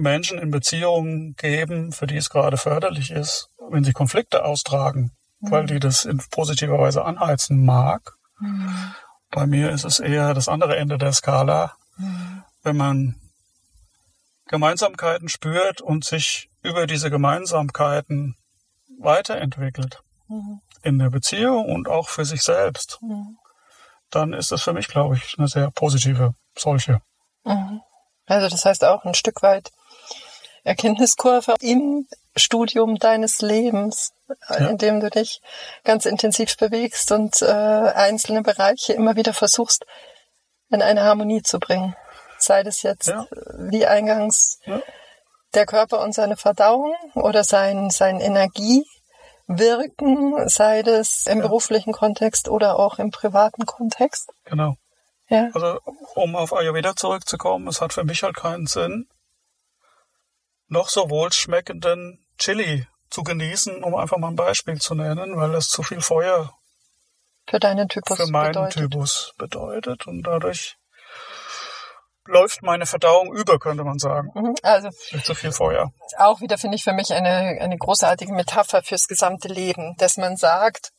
[0.00, 5.50] Menschen in Beziehungen geben, für die es gerade förderlich ist, wenn sie Konflikte austragen, mhm.
[5.50, 8.14] weil die das in positiver Weise anheizen mag.
[8.40, 8.94] Mhm.
[9.30, 12.42] Bei mir ist es eher das andere Ende der Skala, mhm.
[12.62, 13.16] wenn man
[14.46, 18.36] Gemeinsamkeiten spürt und sich über diese Gemeinsamkeiten
[18.98, 20.60] weiterentwickelt mhm.
[20.82, 23.36] in der Beziehung und auch für sich selbst, mhm.
[24.10, 27.00] dann ist das für mich, glaube ich, eine sehr positive solche.
[27.44, 27.82] Mhm.
[28.26, 29.70] Also das heißt auch ein Stück weit
[30.64, 34.12] Erkenntniskurve im Studium deines Lebens,
[34.48, 34.68] ja.
[34.68, 35.40] in dem du dich
[35.84, 39.84] ganz intensiv bewegst und äh, einzelne Bereiche immer wieder versuchst,
[40.70, 41.96] in eine Harmonie zu bringen.
[42.38, 43.26] Sei das jetzt ja.
[43.70, 44.80] wie eingangs ja.
[45.54, 52.78] der Körper und seine Verdauung oder sein, sein Energiewirken, sei das im beruflichen Kontext oder
[52.78, 54.30] auch im privaten Kontext.
[54.44, 54.76] Genau.
[55.28, 55.48] Ja.
[55.52, 55.80] Also
[56.14, 59.08] um auf Ayurveda zurückzukommen, es hat für mich halt keinen Sinn,
[60.68, 65.68] noch so wohlschmeckenden Chili zu genießen, um einfach mal ein Beispiel zu nennen, weil das
[65.68, 66.52] zu viel Feuer
[67.48, 68.90] für deinen Typus für meinen bedeutet.
[68.90, 70.76] Typus bedeutet und dadurch
[72.26, 74.30] läuft meine Verdauung über, könnte man sagen.
[74.34, 75.90] Mhm, also Nicht zu viel Feuer.
[76.18, 80.36] Auch wieder finde ich für mich eine eine großartige Metapher fürs gesamte Leben, dass man
[80.36, 80.90] sagt,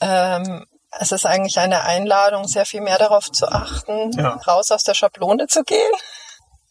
[0.00, 0.64] ähm,
[0.98, 4.36] es ist eigentlich eine Einladung, sehr viel mehr darauf zu achten, ja.
[4.46, 5.92] raus aus der Schablone zu gehen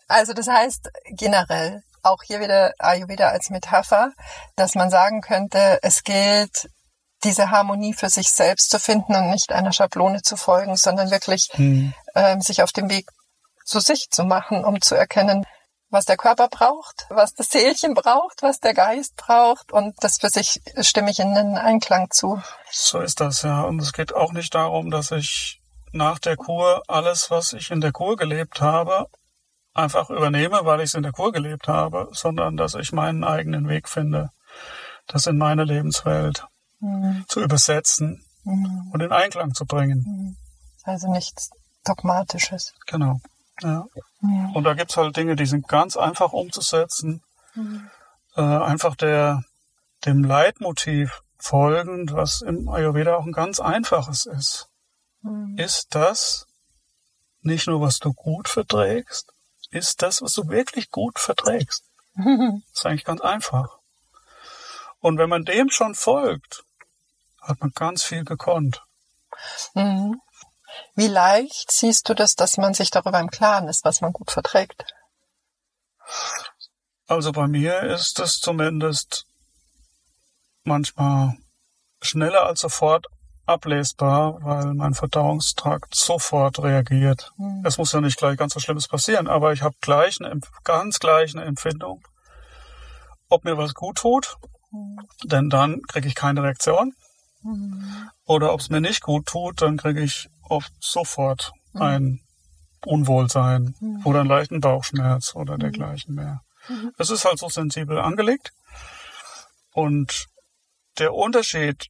[0.08, 4.12] also das heißt generell, auch hier wieder Ayurveda als Metapher,
[4.56, 6.70] dass man sagen könnte, es gilt,
[7.24, 11.50] diese Harmonie für sich selbst zu finden und nicht einer Schablone zu folgen, sondern wirklich
[11.54, 11.93] hm.
[12.15, 13.10] ähm, sich auf dem Weg
[13.65, 15.46] zu sich zu machen, um zu erkennen,
[15.89, 20.30] was der Körper braucht, was das Seelchen braucht, was der Geist braucht und das für
[20.30, 22.41] sich stimme ich in den Einklang zu.
[22.72, 23.63] So ist das, ja.
[23.63, 25.62] Und es geht auch nicht darum, dass ich
[25.93, 29.08] nach der Kur alles, was ich in der Kur gelebt habe,
[29.78, 33.68] einfach übernehme, weil ich es in der Kur gelebt habe, sondern dass ich meinen eigenen
[33.68, 34.32] Weg finde,
[35.08, 36.46] das in meine Lebenswelt
[36.80, 37.26] mhm.
[37.28, 38.90] zu übersetzen mhm.
[38.92, 40.04] und in Einklang zu bringen.
[40.06, 40.38] Mhm.
[40.84, 41.50] Also nichts
[41.86, 42.74] Dogmatisches.
[42.86, 43.20] Genau.
[43.62, 43.86] Ja.
[44.22, 44.56] Mhm.
[44.56, 47.22] Und da gibt's halt Dinge, die sind ganz einfach umzusetzen.
[47.56, 47.90] Mhm.
[48.36, 49.44] Äh, einfach der,
[50.06, 54.68] dem Leitmotiv folgend, was im Ayurveda auch ein ganz einfaches ist.
[55.22, 55.58] Mhm.
[55.58, 56.46] Ist das
[57.42, 59.32] nicht nur, was du gut verträgst,
[59.69, 61.84] ist das, was du wirklich gut verträgst.
[62.15, 62.25] Das
[62.73, 63.77] ist eigentlich ganz einfach.
[64.99, 66.63] Und wenn man dem schon folgt,
[67.41, 68.82] hat man ganz viel gekonnt.
[69.73, 70.19] Mhm.
[70.95, 74.32] Wie leicht siehst du das, dass man sich darüber im Klaren ist, was man gut
[74.32, 74.86] verträgt?
[77.08, 79.25] Also bei mir ist es zumindest
[80.63, 81.38] manchmal
[82.01, 83.08] schneller als sofort
[83.48, 87.32] ablesbar, weil mein Verdauungstrakt sofort reagiert.
[87.38, 87.64] Mhm.
[87.66, 91.00] Es muss ja nicht gleich ganz so Schlimmes passieren, aber ich habe gleich eine ganz
[91.00, 92.02] gleich eine Empfindung,
[93.30, 94.36] ob mir was gut tut,
[94.72, 95.00] mhm.
[95.24, 96.94] denn dann kriege ich keine Reaktion.
[97.42, 98.10] Mhm.
[98.26, 102.20] Oder ob es mir nicht gut tut, dann kriege ich oft sofort ein
[102.86, 106.42] Unwohlsein oder einen leichten Bauchschmerz oder dergleichen mehr.
[106.98, 108.52] Es ist halt so sensibel angelegt.
[109.74, 110.28] Und
[110.98, 111.88] der Unterschied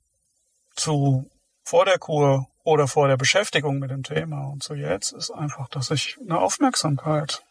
[0.75, 1.29] zu
[1.67, 5.67] vor der Kur oder vor der Beschäftigung mit dem Thema und zu jetzt ist einfach,
[5.67, 7.43] dass ich eine Aufmerksamkeit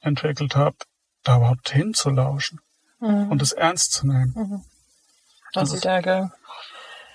[0.00, 0.76] entwickelt habe,
[1.24, 2.60] da überhaupt hinzulauschen
[3.00, 3.30] mhm.
[3.30, 4.34] und es ernst zu nehmen.
[4.36, 4.64] Mhm.
[5.54, 6.30] Also, also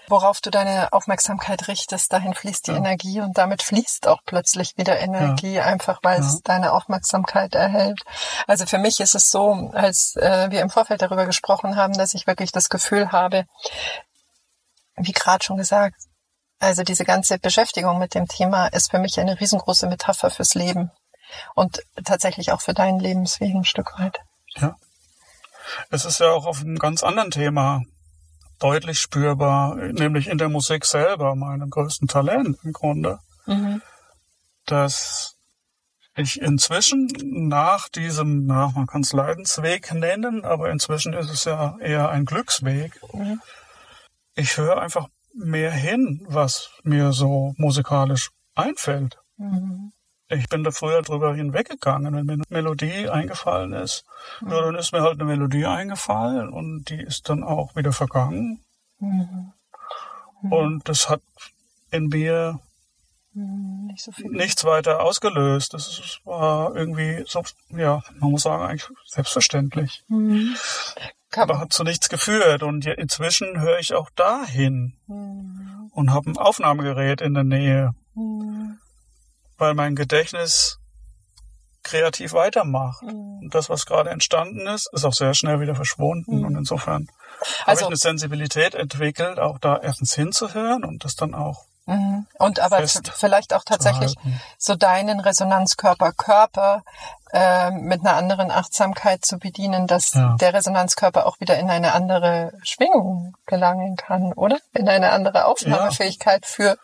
[0.08, 2.78] worauf du deine Aufmerksamkeit richtest, dahin fließt die ja.
[2.78, 5.66] Energie und damit fließt auch plötzlich wieder Energie, ja.
[5.66, 6.26] einfach weil ja.
[6.26, 8.02] es deine Aufmerksamkeit erhält.
[8.48, 12.16] Also für mich ist es so, als äh, wir im Vorfeld darüber gesprochen haben, dass
[12.16, 13.46] ich wirklich das Gefühl habe,
[14.96, 15.96] wie gerade schon gesagt,
[16.60, 20.92] also diese ganze Beschäftigung mit dem Thema ist für mich eine riesengroße Metapher fürs Leben
[21.54, 24.20] und tatsächlich auch für dein Lebensweg ein Stück weit.
[24.56, 24.76] Ja.
[25.90, 27.82] Es ist ja auch auf einem ganz anderen Thema
[28.60, 33.82] deutlich spürbar, nämlich in der Musik selber, meinem größten Talent im Grunde, mhm.
[34.66, 35.36] dass
[36.16, 37.10] ich inzwischen
[37.50, 42.24] nach diesem, na, man kann es Leidensweg nennen, aber inzwischen ist es ja eher ein
[42.24, 43.02] Glücksweg.
[43.14, 43.42] Mhm.
[44.36, 49.18] Ich höre einfach mehr hin, was mir so musikalisch einfällt.
[49.38, 49.92] Mhm.
[50.28, 54.06] Ich bin da früher drüber hinweggegangen, wenn mir eine Melodie eingefallen ist.
[54.42, 54.52] Mhm.
[54.52, 58.64] Ja, dann ist mir halt eine Melodie eingefallen und die ist dann auch wieder vergangen.
[59.00, 59.52] Mhm.
[60.42, 60.52] mhm.
[60.52, 61.22] Und das hat
[61.92, 62.60] in mir
[63.34, 65.74] mhm, nicht so nichts weiter ausgelöst.
[65.74, 70.04] Das war irgendwie so, ja, man muss sagen, eigentlich selbstverständlich.
[71.44, 72.64] Aber hat zu nichts geführt.
[72.64, 75.90] Und inzwischen höre ich auch dahin mhm.
[75.92, 77.92] und habe ein Aufnahmegerät in der Nähe.
[78.14, 78.80] Mhm
[79.58, 80.80] weil mein Gedächtnis
[81.84, 83.04] kreativ weitermacht.
[83.04, 83.40] Mhm.
[83.44, 86.40] Und das, was gerade entstanden ist, ist auch sehr schnell wieder verschwunden.
[86.40, 86.46] Mhm.
[86.46, 87.08] Und insofern
[87.66, 91.66] also, habe ich eine Sensibilität entwickelt, auch da erstens hinzuhören und das dann auch.
[91.86, 92.26] Mhm.
[92.40, 94.16] Und aber vielleicht auch tatsächlich
[94.58, 96.84] so deinen Resonanzkörper, Körper
[97.36, 100.38] äh, mit einer anderen Achtsamkeit zu bedienen, dass ja.
[100.40, 104.58] der Resonanzkörper auch wieder in eine andere Schwingung gelangen kann, oder?
[104.72, 106.50] In eine andere Aufnahmefähigkeit ja.
[106.50, 106.78] für,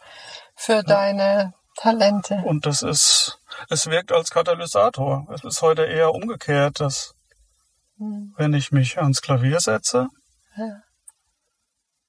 [0.53, 0.83] für ja.
[0.83, 2.41] deine Talente.
[2.43, 5.25] Und das ist, es wirkt als Katalysator.
[5.33, 7.13] Es ist heute eher umgekehrt, dass
[7.97, 8.33] hm.
[8.35, 10.09] wenn ich mich ans Klavier setze,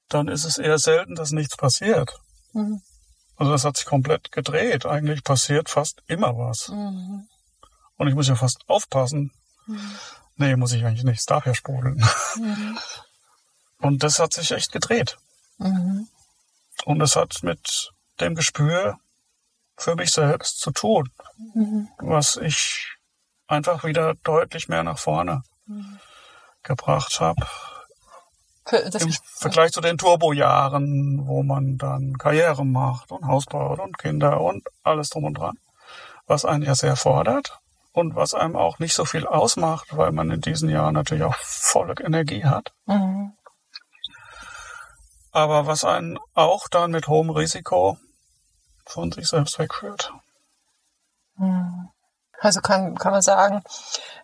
[0.09, 2.19] dann ist es eher selten, dass nichts passiert.
[2.53, 2.83] Mhm.
[3.37, 4.85] Also das hat sich komplett gedreht.
[4.85, 6.69] Eigentlich passiert fast immer was.
[6.69, 7.29] Mhm.
[8.03, 9.31] Und ich muss ja fast aufpassen.
[9.69, 9.93] Mhm.
[10.35, 11.21] Nee, muss ich eigentlich nicht.
[11.21, 12.05] Es darf ja sprudeln.
[12.35, 12.77] Mhm.
[13.79, 15.19] Und das hat sich echt gedreht.
[15.59, 16.09] Mhm.
[16.85, 18.99] Und es hat mit dem Gespür
[19.77, 21.11] für mich selbst zu tun,
[21.55, 21.91] mhm.
[21.99, 22.89] was ich
[23.47, 26.01] einfach wieder deutlich mehr nach vorne mhm.
[26.65, 27.47] gebracht habe.
[28.73, 34.41] Im Vergleich zu den Turbojahren, wo man dann Karriere macht und Haus baut und Kinder
[34.41, 35.57] und alles drum und dran,
[36.27, 37.62] was einen ja sehr fordert
[37.93, 41.37] und was einem auch nicht so viel ausmacht, weil man in diesen Jahren natürlich auch
[41.37, 42.73] volle Energie hat.
[42.87, 43.33] Mhm.
[45.31, 47.99] Aber was einen auch dann mit hohem Risiko
[48.87, 50.13] von sich selbst wegführt.
[51.37, 51.89] Hm.
[52.39, 53.63] Also kann, kann man sagen,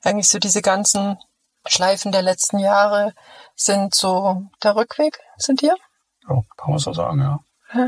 [0.03, 1.19] eigentlich so diese ganzen
[1.67, 3.15] Schleifen der letzten Jahre
[3.55, 5.77] sind so der Rückweg, sind hier?
[6.29, 7.39] Ja, kann man so sagen, ja.
[7.75, 7.87] ja.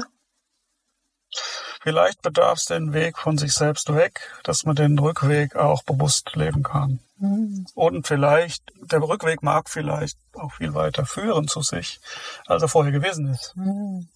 [1.82, 6.36] Vielleicht bedarf es den Weg von sich selbst weg, dass man den Rückweg auch bewusst
[6.36, 7.00] leben kann.
[7.16, 7.66] Mhm.
[7.74, 12.00] Und vielleicht, der Rückweg mag vielleicht auch viel weiter führen zu sich,
[12.46, 13.56] als er vorher gewesen ist.
[13.56, 14.08] Mhm.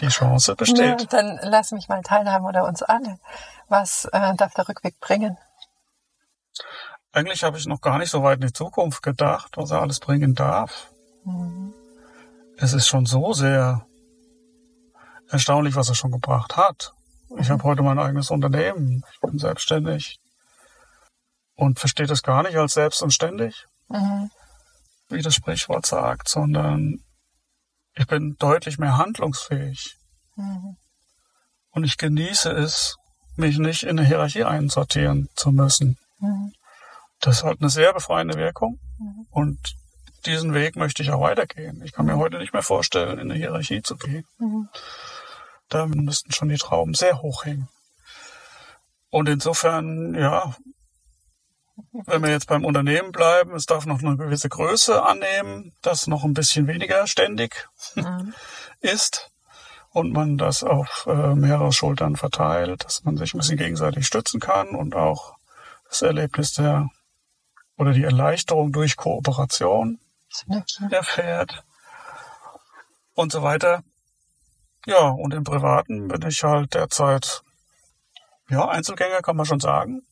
[0.00, 1.00] Die Chance besteht.
[1.00, 3.18] Ja, dann lass mich mal teilhaben oder uns alle.
[3.68, 5.38] Was äh, darf der Rückweg bringen?
[7.12, 9.98] Eigentlich habe ich noch gar nicht so weit in die Zukunft gedacht, was er alles
[9.98, 10.88] bringen darf.
[11.24, 11.72] Mhm.
[12.58, 13.86] Es ist schon so sehr
[15.34, 16.92] erstaunlich, was er schon gebracht hat.
[17.38, 19.02] Ich habe heute mein eigenes Unternehmen.
[19.12, 20.20] Ich bin selbstständig
[21.56, 24.30] und verstehe das gar nicht als selbst und ständig, mhm.
[25.08, 27.00] wie das Sprichwort sagt, sondern
[27.96, 29.96] ich bin deutlich mehr handlungsfähig.
[30.36, 30.76] Mhm.
[31.70, 32.96] Und ich genieße es,
[33.36, 35.98] mich nicht in eine Hierarchie einsortieren zu müssen.
[36.20, 36.52] Mhm.
[37.20, 38.78] Das hat eine sehr befreiende Wirkung.
[38.98, 39.26] Mhm.
[39.30, 39.74] Und
[40.26, 41.82] diesen Weg möchte ich auch weitergehen.
[41.84, 44.24] Ich kann mir heute nicht mehr vorstellen, in eine Hierarchie zu gehen.
[45.74, 47.68] Da müssten schon die Trauben sehr hoch hängen.
[49.10, 50.54] Und insofern, ja,
[51.92, 56.22] wenn wir jetzt beim Unternehmen bleiben, es darf noch eine gewisse Größe annehmen, das noch
[56.22, 58.34] ein bisschen weniger ständig mhm.
[58.80, 59.32] ist
[59.90, 64.38] und man das auf äh, mehrere Schultern verteilt, dass man sich ein bisschen gegenseitig stützen
[64.38, 65.34] kann und auch
[65.88, 66.88] das Erlebnis der
[67.76, 69.98] oder die Erleichterung durch Kooperation
[70.90, 71.64] erfährt
[73.14, 73.82] und so weiter.
[74.86, 77.42] Ja, und im Privaten bin ich halt derzeit,
[78.48, 80.02] ja, Einzelgänger kann man schon sagen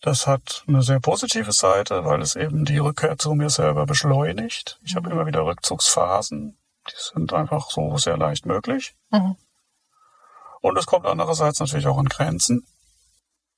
[0.00, 4.78] Das hat eine sehr positive Seite, weil es eben die Rückkehr zu mir selber beschleunigt.
[4.84, 6.56] Ich habe immer wieder Rückzugsphasen,
[6.88, 8.94] die sind einfach so sehr leicht möglich.
[9.10, 9.36] Mhm.
[10.60, 12.66] Und es kommt andererseits natürlich auch an Grenzen,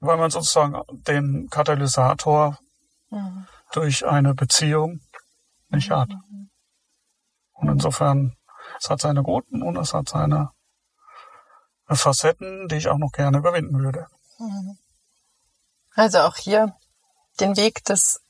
[0.00, 2.58] weil man sozusagen den Katalysator
[3.10, 3.46] mhm.
[3.72, 5.00] durch eine Beziehung
[5.68, 6.10] nicht hat.
[7.52, 8.36] Und insofern,
[8.80, 10.50] es hat seine guten und es hat seine
[11.86, 14.06] Facetten, die ich auch noch gerne überwinden würde.
[14.38, 14.78] Mhm.
[15.94, 16.74] Also auch hier
[17.40, 18.20] den Weg des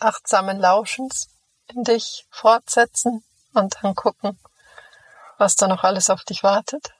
[0.00, 1.28] achtsamen Lauschens
[1.68, 4.38] in dich fortsetzen und dann gucken,
[5.36, 6.94] was da noch alles auf dich wartet.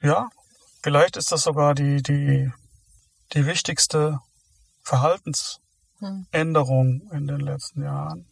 [0.00, 0.28] Ja,
[0.82, 2.52] vielleicht ist das sogar die, die,
[3.32, 4.20] die wichtigste
[4.82, 8.28] Verhaltensänderung in den letzten Jahren.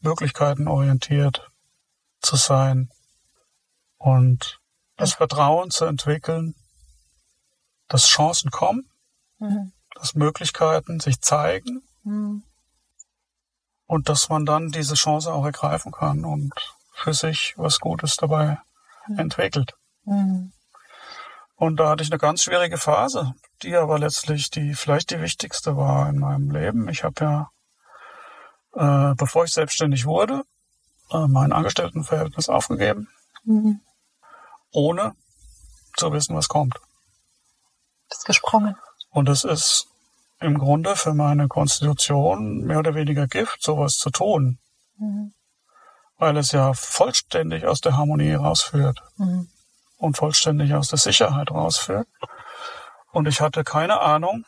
[0.00, 1.50] Möglichkeiten orientiert
[2.20, 2.90] zu sein
[3.98, 4.60] und
[4.96, 6.54] das Vertrauen zu entwickeln,
[7.88, 8.88] dass Chancen kommen,
[9.38, 9.72] mhm.
[9.94, 12.42] dass Möglichkeiten sich zeigen mhm.
[13.86, 16.52] und dass man dann diese Chance auch ergreifen kann und
[16.92, 18.58] für sich was Gutes dabei
[19.06, 19.18] mhm.
[19.18, 19.74] entwickelt.
[20.04, 20.52] Mhm.
[21.56, 25.76] Und da hatte ich eine ganz schwierige Phase, die aber letztlich die vielleicht die wichtigste
[25.76, 26.88] war in meinem Leben.
[26.88, 27.48] Ich habe
[28.74, 30.42] ja, äh, bevor ich selbstständig wurde,
[31.10, 33.08] äh, mein Angestelltenverhältnis aufgegeben,
[33.44, 33.80] mhm.
[34.72, 35.14] ohne
[35.96, 36.74] zu wissen, was kommt.
[38.08, 38.76] Bist gesprungen.
[39.10, 39.88] Und es ist
[40.40, 44.58] im Grunde für meine Konstitution mehr oder weniger Gift, sowas zu tun.
[44.98, 45.32] Mhm.
[46.18, 49.02] Weil es ja vollständig aus der Harmonie rausführt.
[49.16, 49.48] Mhm.
[49.96, 52.06] Und vollständig aus der Sicherheit rausführt.
[53.12, 54.44] Und ich hatte keine Ahnung,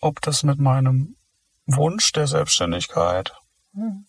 [0.00, 1.16] ob das mit meinem
[1.66, 3.34] Wunsch der Selbstständigkeit
[3.72, 4.05] mhm.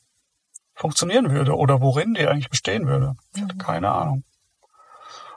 [0.78, 3.16] Funktionieren würde oder worin die eigentlich bestehen würde.
[3.36, 3.60] Ich hatte mhm.
[3.60, 4.24] keine Ahnung.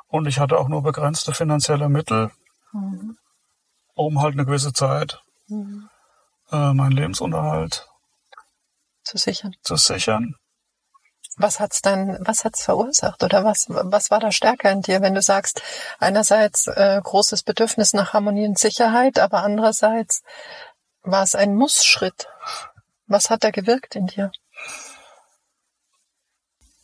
[0.07, 2.31] Und ich hatte auch nur begrenzte finanzielle Mittel.
[2.73, 3.17] Mhm
[4.07, 5.89] um halt eine gewisse Zeit mhm.
[6.51, 7.87] äh, meinen Lebensunterhalt
[9.05, 9.55] zu sichern.
[9.63, 10.37] Zu sichern.
[11.37, 15.15] Was hat's dann, was hat's verursacht oder was, was war da stärker in dir, wenn
[15.15, 15.63] du sagst,
[15.99, 20.23] einerseits äh, großes Bedürfnis nach Harmonie und Sicherheit, aber andererseits
[21.03, 22.29] war es ein Mussschritt.
[23.07, 24.33] Was hat da gewirkt in dir?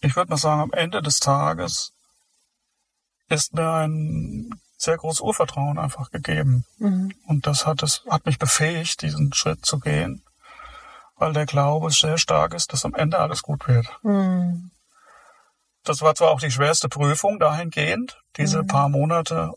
[0.07, 1.93] Ich würde mal sagen, am Ende des Tages
[3.29, 6.65] ist mir ein sehr großes Urvertrauen einfach gegeben.
[6.79, 7.13] Mhm.
[7.27, 10.23] Und das hat es, hat mich befähigt, diesen Schritt zu gehen,
[11.17, 13.89] weil der Glaube sehr stark ist, dass am Ende alles gut wird.
[14.05, 14.71] Mhm.
[15.83, 18.67] Das war zwar auch die schwerste Prüfung dahingehend, diese mhm.
[18.69, 19.55] paar Monate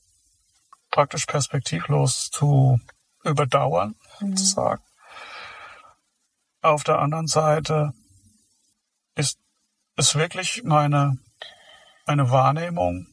[0.89, 2.79] praktisch perspektivlos zu
[3.23, 4.35] überdauern, mhm.
[4.35, 4.81] sozusagen.
[6.63, 7.93] Auf der anderen Seite
[9.99, 11.17] es wirklich meine,
[12.05, 13.07] eine Wahrnehmung,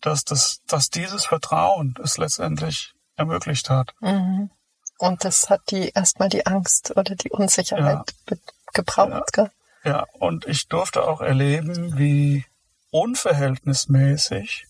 [0.00, 3.94] dass, das, dass dieses Vertrauen es letztendlich ermöglicht hat.
[4.00, 4.50] Mhm.
[4.98, 8.36] Und das hat die erstmal die Angst oder die Unsicherheit ja.
[8.72, 9.36] gebraucht.
[9.36, 9.50] Ja.
[9.84, 12.44] ja, und ich durfte auch erleben, wie
[12.90, 14.66] unverhältnismäßig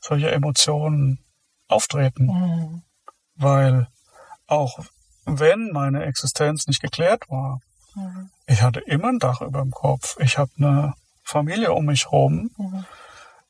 [0.00, 1.24] solche Emotionen
[1.68, 2.26] auftreten.
[2.26, 2.82] Mhm.
[3.34, 3.88] Weil
[4.46, 4.78] auch
[5.24, 7.60] wenn meine Existenz nicht geklärt war,
[7.96, 8.30] mhm.
[8.46, 10.16] ich hatte immer ein Dach über dem Kopf.
[10.20, 12.50] Ich habe eine Familie um mich herum.
[12.56, 12.84] Mhm.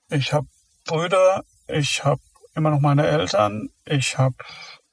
[0.09, 0.47] Ich habe
[0.87, 2.21] Brüder, ich habe
[2.55, 4.37] immer noch meine Eltern, ich habe,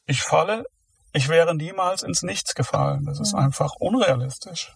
[0.06, 0.66] ich falle,
[1.14, 3.06] ich wäre niemals ins Nichts gefallen.
[3.06, 3.40] Das ist mhm.
[3.40, 4.74] einfach unrealistisch.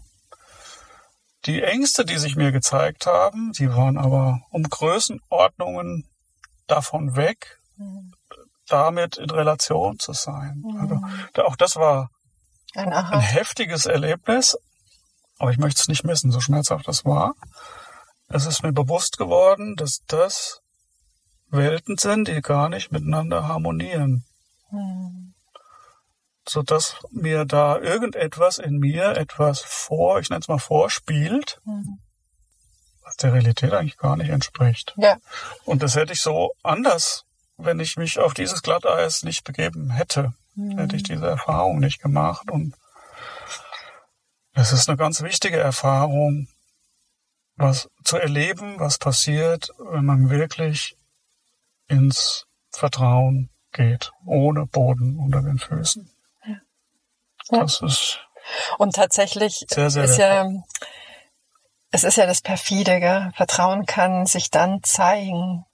[1.45, 6.07] Die Ängste, die sich mir gezeigt haben, die waren aber um Größenordnungen
[6.67, 8.13] davon weg, mhm.
[8.67, 10.63] damit in Relation zu sein.
[10.65, 10.79] Mhm.
[10.79, 12.09] Also, auch das war
[12.75, 14.57] ein, ein heftiges Erlebnis,
[15.39, 17.33] aber ich möchte es nicht missen, so schmerzhaft das war
[18.29, 20.61] es ist mir bewusst geworden, dass das
[21.49, 24.25] Welten sind, die gar nicht miteinander harmonieren.
[24.71, 25.33] Mhm.
[26.47, 31.99] Sodass mir da irgendetwas in mir etwas vor, ich nenne es mal vorspielt, mhm.
[33.03, 34.93] was der Realität eigentlich gar nicht entspricht.
[34.97, 35.17] Ja.
[35.65, 37.23] Und das hätte ich so anders,
[37.57, 40.33] wenn ich mich auf dieses Glatteis nicht begeben hätte.
[40.55, 40.77] Mhm.
[40.77, 42.49] Hätte ich diese Erfahrung nicht gemacht.
[42.51, 42.75] Und
[44.57, 46.47] es ist eine ganz wichtige Erfahrung,
[47.55, 50.97] was zu erleben, was passiert, wenn man wirklich
[51.87, 56.09] ins Vertrauen geht, ohne Boden unter den Füßen.
[56.45, 56.55] Ja.
[57.49, 58.19] Das ist
[58.77, 60.49] und tatsächlich sehr, sehr ist ja
[61.91, 63.31] es ist ja das perfide, gell?
[63.35, 65.65] Vertrauen kann sich dann zeigen,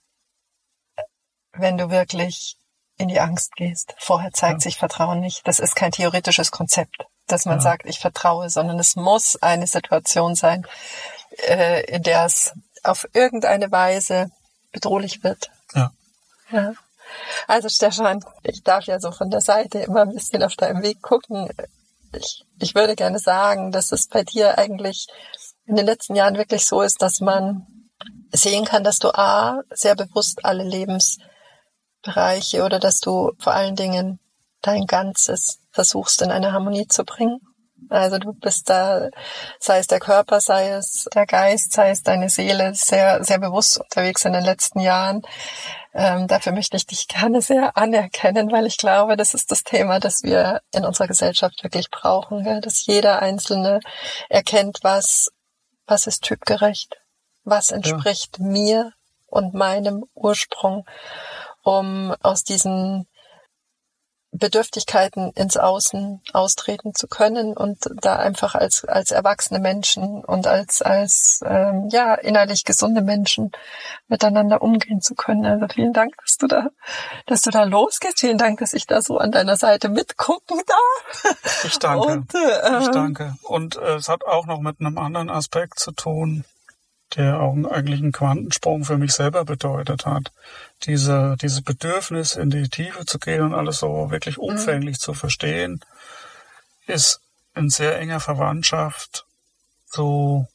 [1.52, 2.56] wenn du wirklich
[2.96, 3.94] in die Angst gehst.
[3.98, 4.60] Vorher zeigt ja.
[4.60, 5.46] sich Vertrauen nicht.
[5.46, 7.62] Das ist kein theoretisches Konzept, dass man ja.
[7.62, 10.66] sagt, ich vertraue, sondern es muss eine Situation sein,
[11.48, 12.52] äh, in der es
[12.82, 14.30] auf irgendeine Weise
[14.72, 15.50] bedrohlich wird.
[15.74, 15.90] Ja.
[16.50, 16.74] ja.
[17.46, 21.02] Also Stefan, ich darf ja so von der Seite immer ein bisschen auf deinem Weg
[21.02, 21.48] gucken.
[22.12, 25.06] Ich, ich würde gerne sagen, dass es bei dir eigentlich
[25.66, 27.66] in den letzten Jahren wirklich so ist, dass man
[28.32, 34.18] sehen kann, dass du A, sehr bewusst alle Lebensbereiche oder dass du vor allen Dingen
[34.60, 37.40] dein Ganzes versuchst in eine Harmonie zu bringen.
[37.90, 39.08] Also du bist da,
[39.58, 43.78] sei es der Körper, sei es der Geist, sei es deine Seele, sehr, sehr bewusst
[43.78, 45.22] unterwegs in den letzten Jahren.
[45.92, 50.00] Ähm, dafür möchte ich dich gerne sehr anerkennen, weil ich glaube, das ist das Thema,
[50.00, 52.60] das wir in unserer Gesellschaft wirklich brauchen, gell?
[52.60, 53.80] dass jeder Einzelne
[54.28, 55.30] erkennt, was,
[55.86, 56.96] was ist typgerecht,
[57.42, 58.44] was entspricht ja.
[58.46, 58.92] mir
[59.26, 60.86] und meinem Ursprung,
[61.62, 63.06] um aus diesen
[64.36, 70.82] Bedürftigkeiten ins Außen austreten zu können und da einfach als als erwachsene Menschen und als
[70.82, 73.52] als ähm, ja innerlich gesunde Menschen
[74.08, 75.46] miteinander umgehen zu können.
[75.46, 76.66] Also vielen Dank, dass du da
[77.26, 78.20] dass du da losgehst.
[78.20, 81.36] Vielen Dank, dass ich da so an deiner Seite mitgucken darf.
[81.64, 82.06] Ich danke.
[82.06, 83.36] Und, äh, ich danke.
[83.42, 86.44] Und äh, es hat auch noch mit einem anderen Aspekt zu tun
[87.16, 90.32] der auch eigentlich einen Quantensprung für mich selber bedeutet hat.
[90.84, 94.44] Diese, dieses Bedürfnis, in die Tiefe zu gehen und alles so wirklich mhm.
[94.44, 95.00] umfänglich mhm.
[95.00, 95.80] zu verstehen,
[96.86, 97.20] ist
[97.54, 99.26] in sehr enger Verwandtschaft
[99.86, 100.48] zu,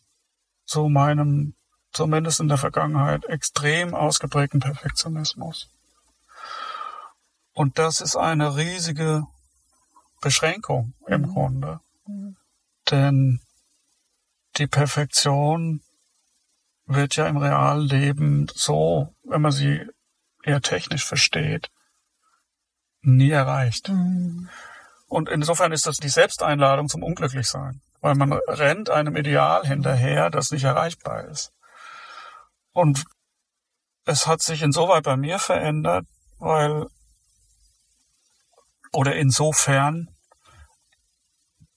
[0.66, 1.56] zu meinem,
[1.94, 5.70] zumindest in der Vergangenheit, extrem ausgeprägten Perfektionismus.
[7.54, 9.24] Und das ist eine riesige
[10.22, 11.34] Beschränkung im mhm.
[11.34, 11.80] Grunde.
[12.06, 12.36] Mhm.
[12.92, 13.42] Denn
[14.58, 15.82] die Perfektion
[16.90, 19.86] wird ja im realen Leben so, wenn man sie
[20.44, 21.70] eher technisch versteht,
[23.02, 23.90] nie erreicht.
[23.90, 24.50] Mhm.
[25.08, 30.52] Und insofern ist das die Selbsteinladung zum Unglücklichsein, weil man rennt einem Ideal hinterher, das
[30.52, 31.52] nicht erreichbar ist.
[32.74, 33.06] Und
[34.06, 36.08] es hat sich insoweit bei mir verändert,
[36.40, 36.88] weil,
[38.92, 40.10] oder insofern,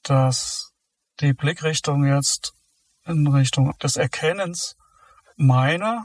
[0.02, 0.72] dass
[1.20, 2.54] die Blickrichtung jetzt
[3.04, 4.76] in Richtung des Erkennens
[5.42, 6.04] meine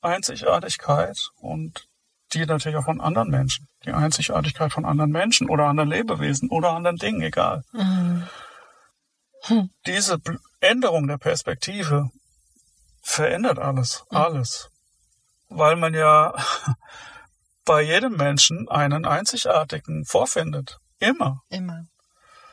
[0.00, 1.88] Einzigartigkeit und
[2.32, 3.68] die natürlich auch von anderen Menschen.
[3.84, 7.62] Die Einzigartigkeit von anderen Menschen oder anderen Lebewesen oder anderen Dingen, egal.
[7.72, 8.26] Mhm.
[9.42, 9.70] Hm.
[9.86, 10.18] Diese
[10.60, 12.10] Änderung der Perspektive
[13.00, 14.16] verändert alles, mhm.
[14.16, 14.70] alles.
[15.48, 16.34] Weil man ja
[17.64, 20.78] bei jedem Menschen einen einzigartigen vorfindet.
[20.98, 21.42] Immer.
[21.48, 21.84] Immer.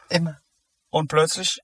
[0.10, 0.38] Immer.
[0.90, 1.60] Und plötzlich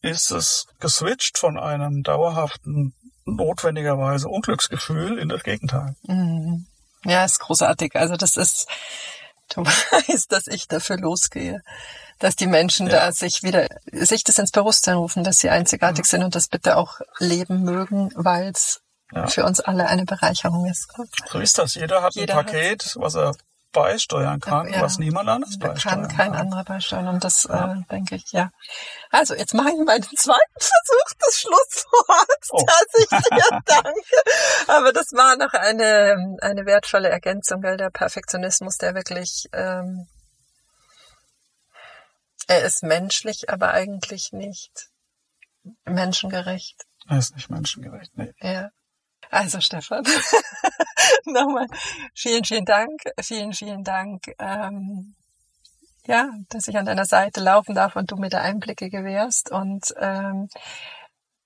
[0.00, 2.94] ist es geswitcht von einem dauerhaften
[3.36, 5.94] notwendigerweise Unglücksgefühl in das Gegenteil.
[6.02, 6.66] Mhm.
[7.04, 7.94] Ja, ist großartig.
[7.96, 8.68] Also das ist,
[9.54, 11.62] du weißt, dass ich dafür losgehe,
[12.18, 13.06] dass die Menschen ja.
[13.06, 16.10] da sich wieder, sich das ins Bewusstsein rufen, dass sie einzigartig ja.
[16.10, 18.80] sind und das bitte auch leben mögen, weil es
[19.12, 19.26] ja.
[19.26, 20.88] für uns alle eine Bereicherung ist.
[21.30, 21.74] So ist das.
[21.74, 23.34] Jeder hat Jeder ein Paket, hat, was er
[23.72, 26.08] beisteuern kann, ja, was niemand anders beisteuern kann.
[26.08, 27.74] Kann kein anderer beisteuern und das ja.
[27.74, 28.50] äh, denke ich, ja.
[29.10, 32.64] Also jetzt mache ich mal den zweiten Versuch des Schlussworts, oh.
[32.66, 34.22] dass ich dir danke.
[34.68, 40.06] Aber das war noch eine, eine wertvolle Ergänzung, weil der Perfektionismus, der wirklich, ähm,
[42.46, 44.88] er ist menschlich, aber eigentlich nicht
[45.84, 46.84] menschengerecht.
[47.06, 48.32] Er ist nicht menschengerecht, nee.
[48.40, 48.70] Ja.
[49.30, 50.04] Also Stefan,
[51.24, 51.66] nochmal
[52.14, 55.14] vielen, vielen Dank, vielen, vielen Dank, ähm,
[56.06, 59.50] ja, dass ich an deiner Seite laufen darf und du mir da Einblicke gewährst.
[59.50, 60.48] Und ähm,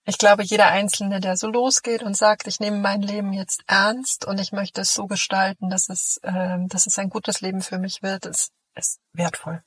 [0.05, 4.25] ich glaube, jeder Einzelne, der so losgeht und sagt, ich nehme mein Leben jetzt ernst
[4.25, 7.79] und ich möchte es so gestalten, dass es, ähm, dass es ein gutes Leben für
[7.79, 9.63] mich wird, ist, ist wertvoll.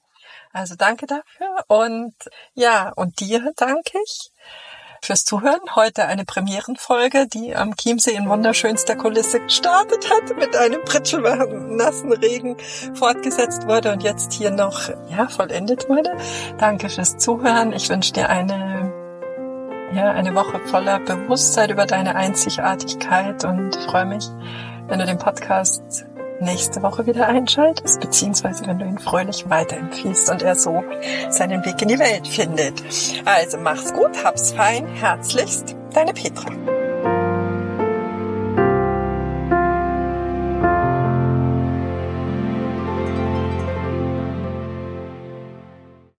[0.54, 2.16] Also danke dafür und
[2.54, 4.32] ja, und dir danke ich
[5.06, 5.62] fürs Zuhören.
[5.76, 10.82] Heute eine Premierenfolge, die am Chiemsee in wunderschönster Kulisse gestartet hat, mit einem
[11.76, 12.58] nassen Regen
[12.94, 16.12] fortgesetzt wurde und jetzt hier noch, ja, vollendet wurde.
[16.58, 17.72] Danke fürs Zuhören.
[17.74, 18.92] Ich wünsche dir eine,
[19.94, 24.26] ja, eine Woche voller Bewusstsein über deine Einzigartigkeit und freue mich,
[24.88, 26.06] wenn du den Podcast
[26.40, 30.84] nächste Woche wieder einschaltest, beziehungsweise wenn du ihn fröhlich weiterempfiehlst und er so
[31.30, 32.84] seinen Weg in die Welt findet.
[33.26, 36.52] Also mach's gut, hab's fein, herzlichst, deine Petra.